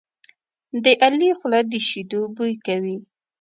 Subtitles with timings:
[0.83, 2.97] د علي خوله د شیدو بوی کوي.